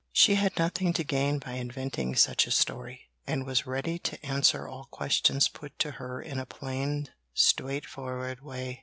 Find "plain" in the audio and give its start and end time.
6.47-7.09